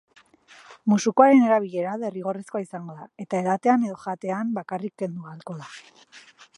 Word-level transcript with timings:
Musukoaren 0.93 1.43
erabilera 1.49 1.91
derrigorrezkoa 2.05 2.63
izango 2.65 2.97
da 3.03 3.07
eta 3.27 3.41
edatean 3.45 3.87
edo 3.91 4.01
jatean 4.07 4.53
bakarrik 4.61 4.97
kendu 5.05 5.29
ahalko 5.31 5.61
da. 5.61 5.71